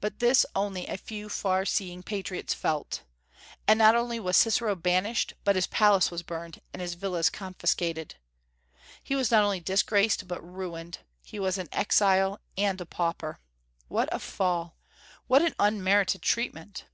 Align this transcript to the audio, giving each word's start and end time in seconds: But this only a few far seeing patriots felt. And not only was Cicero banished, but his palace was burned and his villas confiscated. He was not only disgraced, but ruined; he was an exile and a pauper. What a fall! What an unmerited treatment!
But 0.00 0.20
this 0.20 0.46
only 0.56 0.86
a 0.86 0.96
few 0.96 1.28
far 1.28 1.66
seeing 1.66 2.02
patriots 2.02 2.54
felt. 2.54 3.02
And 3.68 3.78
not 3.78 3.94
only 3.94 4.18
was 4.18 4.38
Cicero 4.38 4.74
banished, 4.74 5.34
but 5.44 5.54
his 5.54 5.66
palace 5.66 6.10
was 6.10 6.22
burned 6.22 6.62
and 6.72 6.80
his 6.80 6.94
villas 6.94 7.28
confiscated. 7.28 8.14
He 9.04 9.14
was 9.14 9.30
not 9.30 9.44
only 9.44 9.60
disgraced, 9.60 10.26
but 10.26 10.40
ruined; 10.42 11.00
he 11.22 11.38
was 11.38 11.58
an 11.58 11.68
exile 11.72 12.40
and 12.56 12.80
a 12.80 12.86
pauper. 12.86 13.38
What 13.88 14.08
a 14.12 14.18
fall! 14.18 14.78
What 15.26 15.42
an 15.42 15.54
unmerited 15.58 16.22
treatment! 16.22 16.86